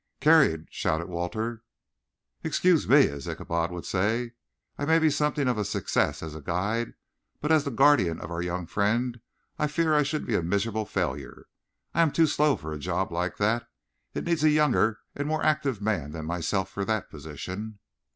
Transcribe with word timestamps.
"Carried," 0.19 0.65
shouted 0.71 1.09
Walter. 1.09 1.61
"Excuse 2.43 2.89
me, 2.89 3.07
as 3.09 3.27
Ichabod 3.27 3.69
would 3.69 3.85
say. 3.85 4.31
I 4.75 4.83
may 4.83 4.97
be 4.97 5.11
something 5.11 5.47
of 5.47 5.59
a 5.59 5.63
success 5.63 6.23
as 6.23 6.33
a 6.33 6.41
guide, 6.41 6.95
but 7.39 7.51
as 7.51 7.65
the 7.65 7.69
guardian 7.69 8.19
of 8.19 8.31
our 8.31 8.41
young 8.41 8.65
friend 8.65 9.21
I 9.59 9.67
fear 9.67 9.93
I 9.93 10.01
should 10.01 10.25
be 10.25 10.33
a 10.33 10.41
miserable 10.41 10.87
failure. 10.87 11.45
I 11.93 12.01
am 12.01 12.11
too 12.11 12.25
slow 12.25 12.55
for 12.55 12.73
a 12.73 12.79
job 12.79 13.11
like 13.11 13.37
that. 13.37 13.67
It 14.15 14.23
needs 14.23 14.43
a 14.43 14.49
younger 14.49 15.01
and 15.13 15.27
more 15.27 15.43
active 15.45 15.83
man 15.83 16.13
than 16.13 16.25
myself 16.25 16.71
for 16.71 16.83
that 16.83 17.11
position." 17.11 17.77